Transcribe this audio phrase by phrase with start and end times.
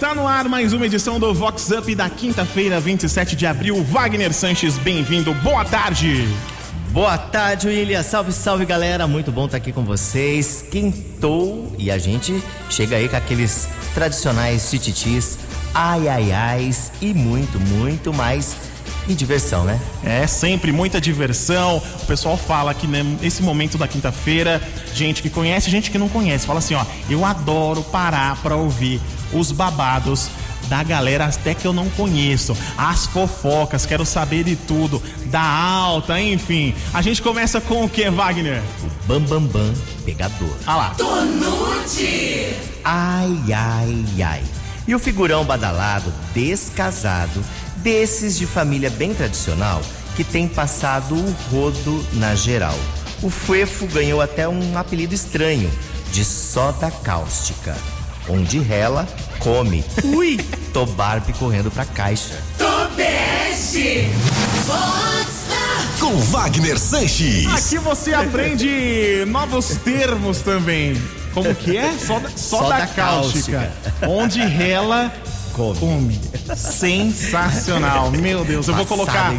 [0.00, 3.82] tá no ar mais uma edição do Vox Up da quinta-feira, 27 de abril.
[3.84, 5.32] Wagner Sanches, bem-vindo.
[5.34, 6.28] Boa tarde.
[6.90, 8.02] Boa tarde, William.
[8.02, 9.06] Salve, salve, galera.
[9.06, 10.64] Muito bom estar aqui com vocês.
[10.70, 15.38] Quintou e a gente chega aí com aqueles tradicionais tititis,
[15.72, 16.70] ai, ai, ai
[17.00, 18.56] e muito, muito mais
[19.08, 19.80] e diversão, né?
[20.02, 21.82] É, sempre muita diversão.
[22.02, 24.62] O pessoal fala que né, nesse momento da quinta-feira,
[24.94, 29.00] gente que conhece, gente que não conhece, fala assim, ó, eu adoro parar pra ouvir
[29.32, 30.30] os babados
[30.68, 36.20] da galera até que eu não conheço, as fofocas, quero saber de tudo, da alta,
[36.20, 36.74] enfim.
[36.92, 38.62] A gente começa com o que, Wagner?
[38.82, 40.56] O bam bam bam pegador.
[40.66, 40.90] Ah lá.
[40.90, 42.56] Tonute!
[42.82, 44.42] Ai, ai, ai.
[44.86, 47.42] E o figurão badalado, descasado,
[47.84, 49.82] desses de família bem tradicional,
[50.16, 52.74] que tem passado o rodo na geral.
[53.22, 55.70] O Fuefo ganhou até um apelido estranho,
[56.10, 57.76] de soda cáustica.
[58.26, 59.06] Onde rela,
[59.38, 59.84] come.
[60.02, 60.38] Ui!
[60.72, 62.34] Tô Barbie correndo pra caixa.
[62.56, 64.08] Tobeste!
[66.00, 67.46] Com Wagner Sanches.
[67.46, 71.00] Aqui você aprende novos termos também.
[71.34, 71.92] Como que é?
[71.98, 73.58] Soda, soda, Soda cáustica.
[73.58, 74.08] cáustica.
[74.08, 75.12] Onde rela,
[75.54, 75.78] Come.
[75.78, 76.20] come.
[76.56, 78.10] Sensacional.
[78.18, 79.32] Meu Deus, eu vou colocar.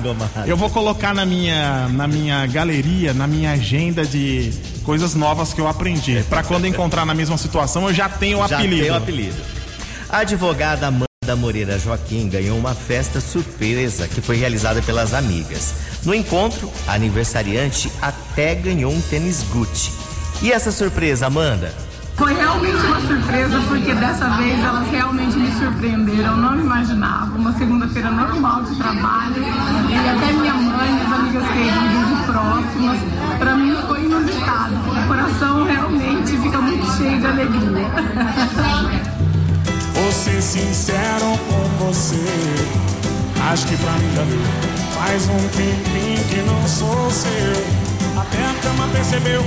[0.48, 4.52] Eu vou colocar na minha, na minha galeria, na minha agenda de
[4.84, 6.24] coisas novas que eu aprendi.
[6.30, 8.82] Pra quando encontrar na mesma situação, eu já tenho o Já apelido.
[8.82, 9.42] tem o apelido.
[10.10, 15.74] A advogada Amanda Moreira Joaquim ganhou uma festa surpresa que foi realizada pelas amigas.
[16.04, 19.92] No encontro, a aniversariante até ganhou um tênis Gucci.
[20.42, 21.74] E essa surpresa, Amanda?
[22.16, 26.38] Foi realmente uma surpresa, porque dessa vez elas realmente me surpreenderam.
[26.38, 27.38] Não imaginava.
[27.38, 29.44] Uma segunda-feira normal de trabalho.
[29.90, 33.00] E até minha mãe, minhas amigas queridas e próximas.
[33.38, 34.76] Pra mim foi inusitado.
[34.76, 37.88] O coração realmente fica muito cheio de alegria.
[39.94, 42.24] Vou ser sincero com você.
[43.52, 44.40] Acho que pra mim já deu.
[44.94, 47.86] Faz um tempinho que não sou seu.
[48.18, 49.44] Até a cama percebeu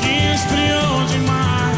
[0.00, 1.75] que esfriou demais.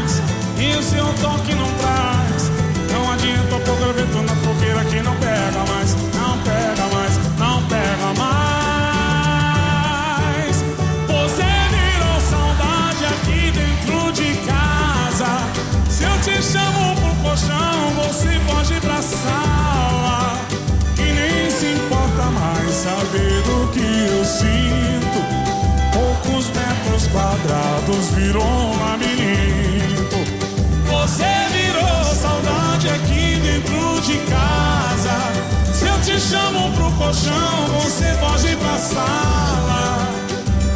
[0.59, 2.51] E o seu toque não traz.
[2.91, 5.95] Não adianta pôr graveto na fogueira que não pega mais.
[6.13, 8.35] Não pega mais, não pega mais.
[11.07, 15.47] Você virou saudade aqui dentro de casa.
[15.89, 20.41] Se eu te chamo pro colchão, você pode ir pra sala.
[20.97, 25.19] E nem se importa mais saber do que eu sinto.
[25.93, 28.68] Poucos metros quadrados virou
[36.29, 39.97] Chamo pro colchão, você pode ir pra sala.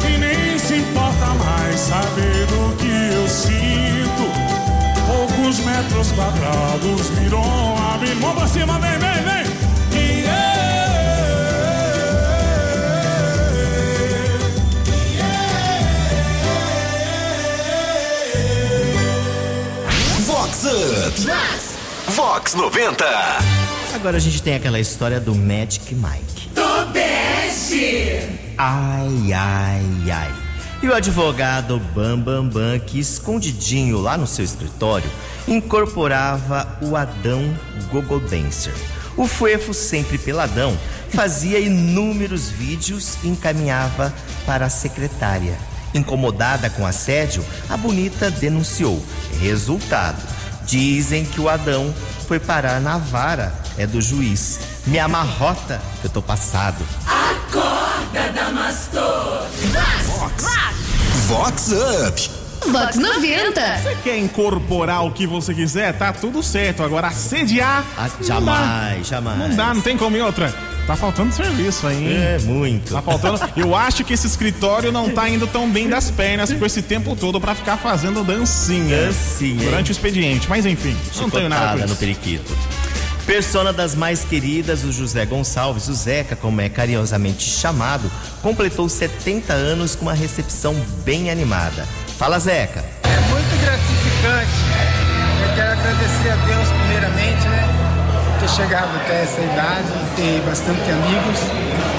[0.04, 4.24] E nem se importa mais saber do que eu sinto.
[5.06, 8.20] Poucos metros quadrados virou labirinto.
[8.20, 9.44] Mão pra cima, vem, vem, vem.
[20.26, 20.66] Vox.
[22.08, 23.53] Vox 90.
[24.04, 26.50] Agora a gente tem aquela história do Magic Mike.
[26.54, 28.28] Tobeste!
[28.58, 30.34] Ai, ai, ai.
[30.82, 35.10] E o advogado Bam Bam Bam, que escondidinho lá no seu escritório,
[35.48, 37.58] incorporava o Adão
[37.90, 38.74] Gogo Dancer.
[39.16, 40.76] O Fuefo, sempre peladão,
[41.08, 44.12] fazia inúmeros vídeos e encaminhava
[44.44, 45.56] para a secretária.
[45.94, 49.02] Incomodada com assédio, a bonita denunciou.
[49.40, 50.22] Resultado:
[50.66, 51.94] dizem que o Adão
[52.24, 54.58] foi parar na vara é do juiz.
[54.86, 56.84] Me amarrota, que eu tô passado.
[57.06, 59.46] Acorda, Damastor!
[61.28, 62.43] Vox Up.
[62.70, 63.60] Vox 90.
[63.78, 65.92] Você quer incorporar o que você quiser?
[65.96, 66.82] Tá tudo certo.
[66.82, 67.84] Agora, assediar.
[67.96, 69.02] Ah, não jamais, dá.
[69.04, 69.38] jamais.
[69.38, 70.52] Não dá, não tem como ir outra.
[70.86, 72.16] Tá faltando serviço aí, hein?
[72.22, 72.92] É muito.
[72.92, 73.40] Tá faltando.
[73.56, 77.16] Eu acho que esse escritório não tá indo tão bem das pernas com esse tempo
[77.16, 79.06] todo pra ficar fazendo dancinha.
[79.06, 79.90] Dancinha, Durante hein?
[79.90, 80.46] o expediente.
[80.48, 81.96] Mas enfim, não tenho nada com Chicotada no isso.
[81.96, 82.52] periquito.
[83.24, 88.10] Persona das mais queridas, o José Gonçalves, o Zeca, como é carinhosamente chamado,
[88.42, 90.74] completou 70 anos com uma recepção
[91.06, 91.88] bem animada.
[92.18, 92.84] Fala, Zeca.
[93.02, 94.50] É muito gratificante.
[95.42, 97.68] Eu quero agradecer a Deus primeiramente, né?
[98.32, 101.40] por Ter chegado até essa idade, ter bastante amigos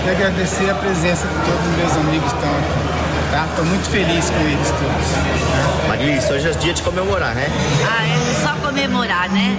[0.06, 3.32] e agradecer a presença de todos os meus amigos que estão aqui.
[3.32, 3.46] Tá?
[3.50, 5.88] Estou muito feliz com eles todos.
[5.88, 6.34] tá?
[6.34, 7.48] Hoje é dia de comemorar, né?
[7.86, 9.58] Ah, é só comemorar, né?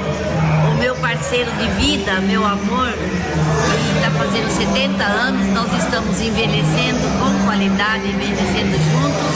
[0.71, 7.01] O meu parceiro de vida, meu amor, ele está fazendo 70 anos, nós estamos envelhecendo
[7.19, 9.27] com qualidade, envelhecendo juntos.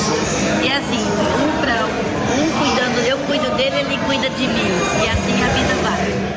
[0.62, 0.79] E assim,
[4.20, 4.70] cuida de mim.
[5.02, 6.30] E assim a vida vai.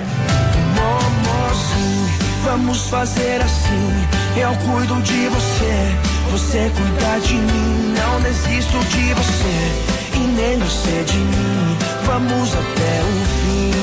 [2.45, 4.07] Vamos fazer assim.
[4.35, 5.97] Eu cuido de você,
[6.31, 7.93] você cuida de mim.
[7.97, 11.77] Não desisto de você e nem você de mim.
[12.05, 13.73] Vamos até o fim.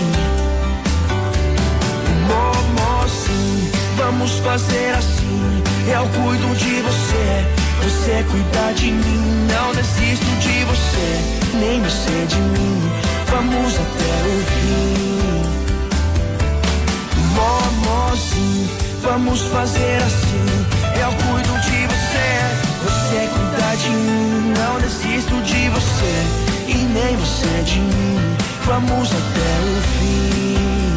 [2.78, 5.62] Mocinho, vamos fazer assim.
[5.86, 7.46] Eu cuido de você,
[7.82, 9.48] você cuida de mim.
[9.52, 13.09] Não desisto de você, nem você de mim.
[13.30, 15.00] Vamos até o fim.
[17.84, 18.68] Mocinho,
[19.02, 20.46] vamos fazer assim.
[21.00, 22.28] Eu cuido de você,
[22.82, 24.52] você cuida de mim.
[24.58, 26.14] Não desisto de você
[26.66, 28.36] e nem você de mim.
[28.64, 30.89] Vamos até o fim.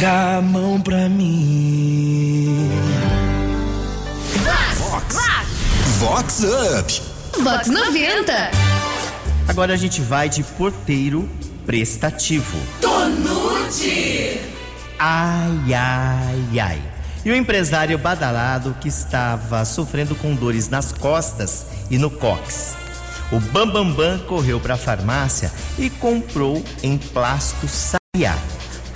[0.00, 2.70] Dá a mão pra mim.
[5.98, 7.02] Vox Up.
[7.42, 8.50] Vox 90.
[9.46, 11.28] Agora a gente vai de porteiro
[11.66, 12.56] prestativo.
[12.80, 14.40] Tonute.
[14.98, 16.82] Ai, ai, ai.
[17.22, 22.74] E o empresário badalado que estava sofrendo com dores nas costas e no cox.
[23.30, 28.38] O Bambambam Bam Bam correu para a farmácia e comprou emplasto sabiá.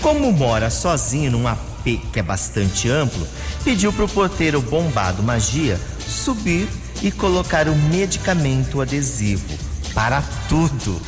[0.05, 3.27] Como mora sozinho num AP que é bastante amplo,
[3.65, 6.69] pediu pro porteiro bombado magia subir
[7.03, 9.59] e colocar o medicamento adesivo
[9.95, 11.01] para tudo.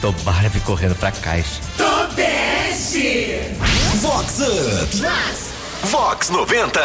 [0.00, 1.60] Tô Barbie correndo pra caixa.
[1.76, 3.40] Tobeste.
[3.96, 5.88] Vox Up.
[5.90, 6.80] Vox 90.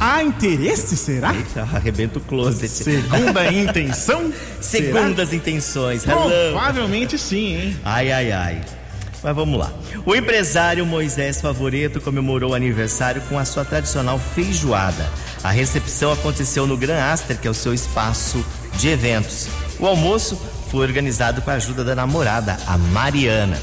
[0.00, 1.34] Há interesse, será?
[1.34, 2.70] Eita, arrebenta o closet.
[2.70, 4.32] Segunda intenção?
[4.62, 6.00] Segundas intenções.
[6.00, 6.14] Será?
[6.14, 6.52] Hello.
[6.52, 7.76] Provavelmente sim, hein?
[7.84, 8.81] Ai, ai, ai.
[9.22, 9.70] Mas vamos lá.
[10.04, 15.08] O empresário Moisés Favoreto comemorou o aniversário com a sua tradicional feijoada.
[15.44, 18.44] A recepção aconteceu no Gran Aster, que é o seu espaço
[18.78, 19.48] de eventos.
[19.78, 20.40] O almoço
[20.70, 23.58] foi organizado com a ajuda da namorada, a Mariana.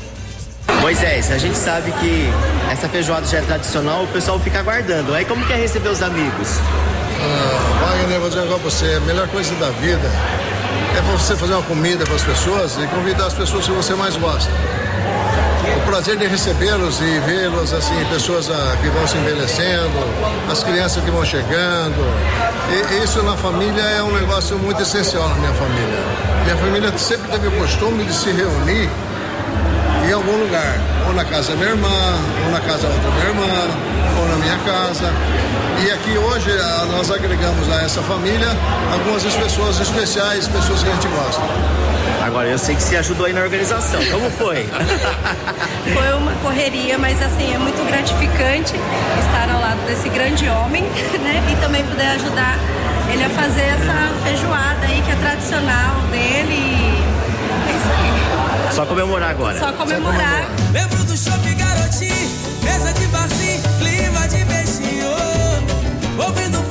[0.82, 2.30] Moisés, a gente sabe que
[2.72, 5.14] essa feijoada já é tradicional, o pessoal fica aguardando.
[5.14, 6.58] Aí como que é receber os amigos?
[7.22, 10.10] Ah, Wagner, vou dizer agora pra você, a melhor coisa da vida
[10.98, 14.16] é você fazer uma comida para as pessoas e convidar as pessoas que você mais
[14.16, 14.52] gosta.
[15.78, 20.00] O prazer de recebê-los e vê-los, assim, pessoas ah, que vão se envelhecendo,
[20.52, 22.04] as crianças que vão chegando.
[22.70, 26.00] E isso na família é um negócio muito essencial na minha família.
[26.44, 28.90] Minha família sempre teve o costume de se reunir
[30.08, 31.90] em algum lugar, ou na casa da minha irmã,
[32.46, 33.68] ou na casa da outra minha irmã,
[34.20, 35.14] ou na minha casa.
[35.86, 38.50] E aqui hoje ah, nós agregamos a essa família
[38.92, 41.42] algumas pessoas especiais, pessoas que a gente gosta.
[42.22, 44.00] Agora, eu sei que você ajudou aí na organização.
[44.12, 44.68] Como foi?
[45.94, 48.74] Foi uma correria, mas assim, é muito gratificante
[49.20, 50.84] estar ao lado desse grande homem,
[51.24, 51.44] né?
[51.52, 52.56] E também poder ajudar
[53.12, 56.54] ele a fazer essa feijoada aí que é tradicional dele.
[56.54, 57.04] e
[57.68, 57.90] É isso
[58.68, 58.76] aí.
[58.76, 59.58] Só comemorar agora.
[59.58, 60.46] Só comemorar.
[60.72, 62.30] Lembro do shopping garotinho,
[62.64, 65.10] mesa de barzinho, clima de beijinho.
[66.20, 66.69] Ouvindo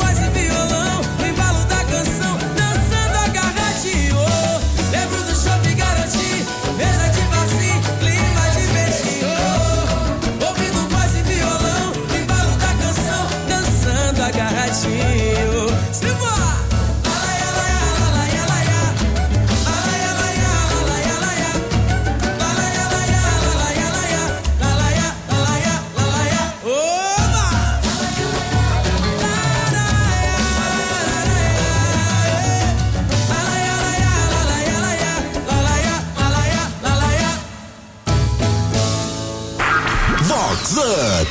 [40.99, 41.31] Up.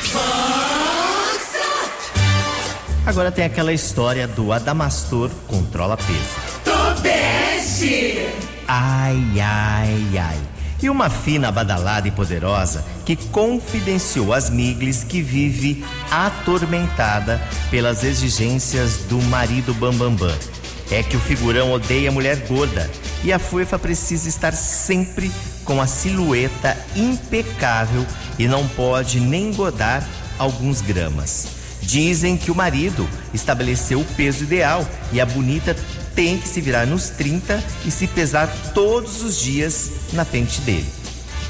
[3.04, 6.18] Agora tem aquela história do Adamastor controla peso.
[6.64, 8.28] Tobeste.
[8.66, 10.38] Ai, ai, ai.
[10.82, 17.38] E uma fina, badalada e poderosa que confidenciou às Miglis que vive atormentada
[17.70, 20.28] pelas exigências do marido Bambambam.
[20.28, 20.58] Bam, Bam.
[20.90, 22.90] É que o figurão odeia mulher gorda
[23.24, 25.30] e a Fuefa precisa estar sempre
[25.64, 28.06] com a silhueta impecável
[28.38, 30.06] e não pode nem engordar
[30.38, 31.48] alguns gramas.
[31.82, 35.76] Dizem que o marido estabeleceu o peso ideal e a bonita
[36.14, 40.86] tem que se virar nos 30 e se pesar todos os dias na frente dele.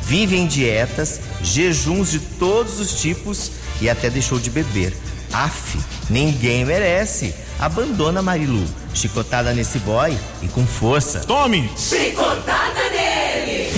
[0.02, 4.94] Vive em dietas, jejuns de todos os tipos e até deixou de beber.
[5.32, 7.34] Aff, ninguém merece.
[7.58, 11.20] Abandona Marilu, chicotada nesse boy e com força.
[11.20, 11.68] Tome!
[11.76, 13.72] Chicotada nele.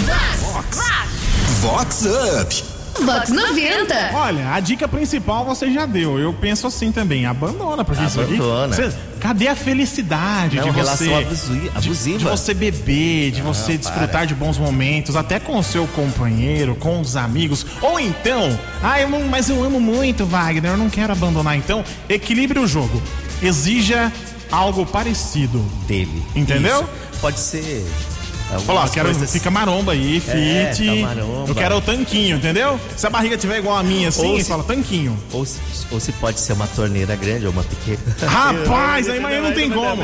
[1.63, 2.65] Vox Up.
[3.05, 4.11] Vox 90.
[4.15, 6.19] Olha, a dica principal você já deu.
[6.19, 7.25] Eu penso assim também.
[7.25, 8.77] Abandona, porque isso aqui- Abandona.
[8.77, 11.15] você- cadê a felicidade Não, de relação você.
[11.15, 12.19] abusi- de- abusiva.
[12.19, 14.25] De, você beber, de Não, você desfrutar para.
[14.27, 17.65] de bons momentos, até com o seu companheiro, com os amigos.
[17.81, 21.57] Ou então, ah, eu não, mas eu amo muito, Wagner, eu não quero abandonar.
[21.57, 23.01] Então, equilibre o jogo.
[23.43, 24.13] Exija
[24.51, 25.59] algo parecido.
[25.87, 26.23] Dele.
[26.35, 26.81] Entendeu?
[26.83, 27.21] Isso.
[27.21, 27.85] Pode ser.
[28.53, 30.85] Algumas quero, coisas- fica maromba aí, É, fit.
[30.85, 31.49] tá maromba.
[31.49, 32.81] Eu quero o tanquinho, entendeu?
[32.97, 35.17] Se a barriga tiver igual a minha assim, se- fala tanquinho.
[35.33, 37.99] Ou se, ou se pode ser uma torneira grande ou uma pequena.
[38.27, 40.03] Rapaz, aí mas não tem como.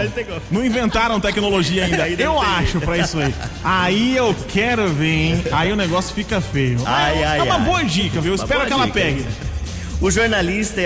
[0.49, 2.09] Não inventaram tecnologia ainda.
[2.09, 3.35] Eu acho pra isso aí.
[3.65, 5.45] Aí eu quero ver, hein?
[5.51, 6.79] Aí o negócio fica feio.
[6.87, 7.61] Ai, ai, é uma ai.
[7.65, 8.33] boa dica, viu?
[8.35, 9.27] Uma Espero que ela pegue.
[9.99, 10.83] O jornalista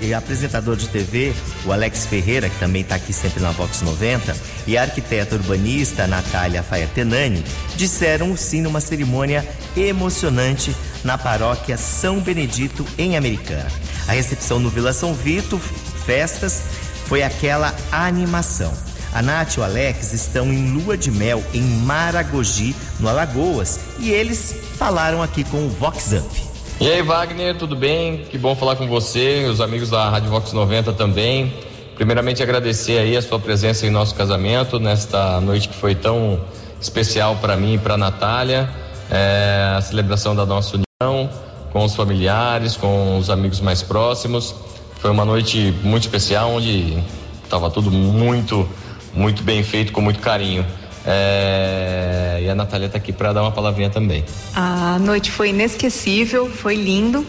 [0.00, 1.34] e, apresentador de TV,
[1.66, 4.34] o Alex Ferreira, que também está aqui sempre na Vox 90,
[4.66, 7.44] e a arquiteta urbanista Natália Faetenani
[7.76, 13.70] disseram sim numa cerimônia emocionante na paróquia São Benedito, em Americana.
[14.08, 15.58] A recepção no Vila São Vito,
[16.06, 16.62] festas,
[17.04, 18.72] foi aquela animação.
[19.12, 24.10] A Nath e o Alex estão em lua de mel em Maragogi, no Alagoas, e
[24.10, 26.49] eles falaram aqui com o Vox Up.
[26.80, 28.24] E aí, Wagner, tudo bem?
[28.30, 31.52] Que bom falar com você, os amigos da Rádio Vox 90 também.
[31.94, 36.40] Primeiramente, agradecer aí a sua presença em nosso casamento, nesta noite que foi tão
[36.80, 38.66] especial para mim e para Natália.
[39.10, 41.28] É, a celebração da nossa união
[41.70, 44.54] com os familiares, com os amigos mais próximos.
[45.00, 46.96] Foi uma noite muito especial, onde
[47.44, 48.66] estava tudo muito,
[49.12, 50.64] muito bem feito, com muito carinho.
[51.06, 54.24] É, e a Natália está aqui para dar uma palavrinha também.
[54.54, 57.26] A noite foi inesquecível, foi lindo.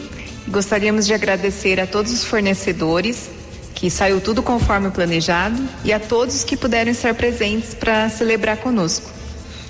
[0.48, 3.30] Gostaríamos de agradecer a todos os fornecedores,
[3.74, 8.58] que saiu tudo conforme o planejado, e a todos que puderam estar presentes para celebrar
[8.58, 9.10] conosco.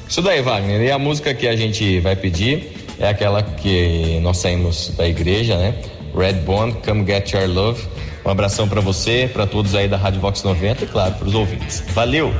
[0.09, 0.81] Isso daí, Wagner.
[0.81, 5.57] E a música que a gente vai pedir é aquela que nós saímos da igreja,
[5.57, 5.75] né?
[6.15, 7.83] Red Bond, Come Get Your Love.
[8.25, 11.35] Um abração para você, para todos aí da Rádio Vox 90 e, claro, para os
[11.35, 11.83] ouvintes.
[11.89, 12.33] Valeu!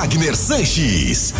[0.00, 1.34] Wagner Sanches.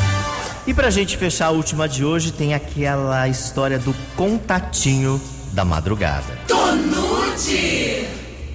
[0.66, 5.18] E pra gente fechar a última de hoje, tem aquela história do contatinho
[5.54, 6.38] da madrugada.
[6.46, 8.06] Tonute!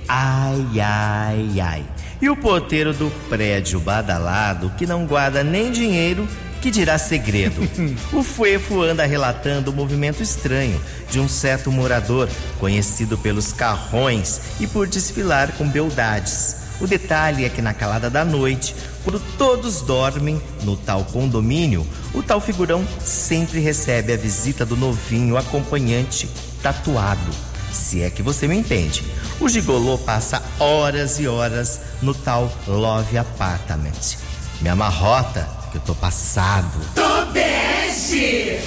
[0.07, 1.85] Ai, ai, ai.
[2.21, 6.27] E o porteiro do prédio badalado, que não guarda nem dinheiro,
[6.61, 7.67] que dirá segredo.
[8.13, 14.67] o Fuefo anda relatando o movimento estranho de um certo morador, conhecido pelos carrões e
[14.67, 16.54] por desfilar com beldades.
[16.79, 22.21] O detalhe é que na calada da noite, quando todos dormem no tal condomínio, o
[22.21, 26.29] tal figurão sempre recebe a visita do novinho acompanhante
[26.61, 27.31] tatuado.
[27.71, 29.03] Se é que você me entende.
[29.39, 34.17] O gigolô passa horas e horas no tal Love Apartment.
[34.61, 36.79] Me amarrota que eu tô passado.
[36.95, 38.59] Tobeste!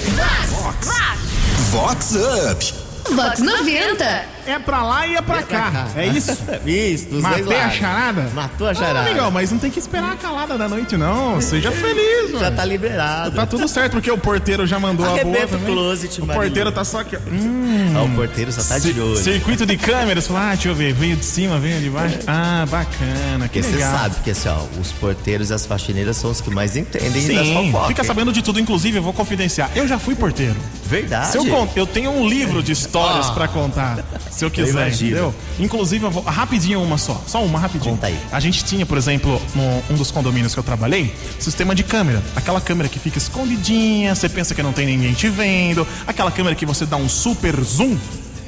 [1.71, 2.73] Vox Up.
[3.15, 4.38] Vox 90.
[4.49, 5.87] É pra lá e é pra cá.
[5.95, 6.37] É isso?
[6.65, 8.29] Isso, dos dois Matei a charada?
[8.33, 9.01] Matou a Ah, charada.
[9.09, 11.39] legal, mas não tem que esperar a calada da noite, não.
[11.41, 12.39] Seja feliz, mano.
[12.39, 13.35] Já tá liberado.
[13.35, 15.73] Tá tudo certo, porque o porteiro já mandou a boa Arrebenta também.
[15.73, 17.15] closet, O porteiro tá só aqui.
[17.17, 17.93] Hum.
[17.95, 19.17] Ah, o porteiro só tá de olho.
[19.17, 20.27] Circuito de câmeras.
[20.27, 20.93] Fala, ah, deixa eu ver.
[20.93, 22.17] Veio de cima, veio de baixo.
[22.27, 23.47] Ah, bacana.
[23.47, 23.97] Que Porque você legal.
[23.97, 27.45] sabe que assim, ó, os porteiros e as faxineiras são os que mais entendem das
[27.47, 27.87] Sim, fofocas.
[27.87, 28.59] fica sabendo de tudo.
[28.59, 29.69] Inclusive, eu vou confidenciar.
[29.75, 30.55] Eu já fui porteiro.
[30.85, 31.31] Verdade.
[31.31, 33.31] Se eu, con- eu tenho um livro de histórias Ah.
[33.33, 33.99] pra contar,
[34.39, 35.11] se eu quiser, imagino.
[35.11, 35.35] entendeu?
[35.59, 36.23] Inclusive, eu vou.
[36.23, 37.21] Rapidinho, uma só.
[37.27, 37.95] Só uma, rapidinho.
[37.95, 38.17] Conta aí.
[38.31, 42.23] A gente tinha, por exemplo, no, um dos condomínios que eu trabalhei, sistema de câmera.
[42.35, 45.85] Aquela câmera que fica escondidinha, você pensa que não tem ninguém te vendo.
[46.07, 47.97] Aquela câmera que você dá um super zoom.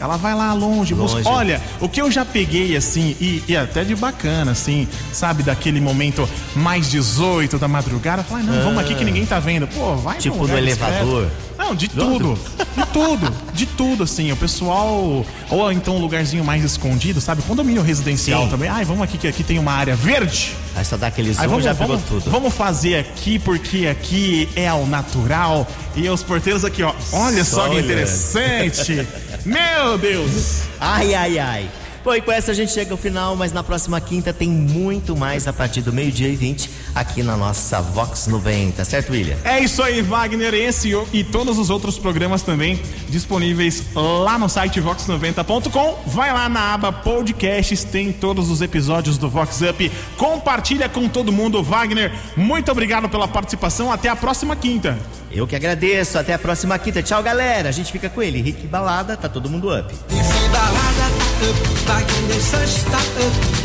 [0.02, 1.18] Ela vai lá longe, busca.
[1.18, 1.30] Longe.
[1.30, 5.80] Olha, o que eu já peguei assim, e, e até de bacana, assim, sabe, daquele
[5.80, 9.68] momento mais 18 da madrugada, falar, não, vamos aqui que ninguém tá vendo.
[9.68, 11.26] Pô, vai Tipo no elevador.
[11.28, 11.52] discreto.
[11.58, 12.38] Não, de tudo.
[12.72, 13.34] De tudo.
[13.54, 14.32] De tudo, assim.
[14.32, 15.26] O pessoal.
[15.50, 17.42] Ou então um lugarzinho mais escondido, sabe?
[17.44, 18.50] Condomínio residencial Sim.
[18.50, 18.70] também.
[18.70, 20.54] Ai, vamos aqui que aqui tem uma área verde.
[20.76, 22.32] Aí só dá aquele zoom Aí vamos, já pegou vamos, tudo.
[22.32, 25.68] vamos fazer aqui porque aqui é ao natural.
[25.96, 26.94] E os porteiros aqui, ó.
[27.12, 27.86] Olha só, Só que olhando.
[27.86, 29.08] interessante.
[29.46, 30.62] Meu Deus.
[30.80, 31.81] Ai, ai, ai.
[32.04, 35.16] Bom, e com essa a gente chega ao final, mas na próxima quinta tem muito
[35.16, 39.38] mais a partir do meio-dia e 20 aqui na nossa Vox 90, certo, William?
[39.44, 40.54] É isso aí, Wagner.
[40.54, 46.00] Esse e todos os outros programas também disponíveis lá no site vox90.com.
[46.08, 49.92] Vai lá na aba podcasts, tem todos os episódios do Vox Up.
[50.18, 52.12] Compartilha com todo mundo, Wagner.
[52.36, 53.92] Muito obrigado pela participação.
[53.92, 54.98] Até a próxima quinta.
[55.32, 56.18] Eu que agradeço.
[56.18, 57.02] Até a próxima quinta.
[57.02, 57.70] Tchau, galera.
[57.70, 58.42] A gente fica com ele.
[58.42, 59.94] Rick Balada, tá todo mundo up.
[60.10, 63.04] Esse balada tá up, Vai que deixante está up,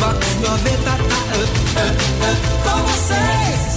[0.01, 0.91] Vox 90
[2.65, 3.77] com vocês.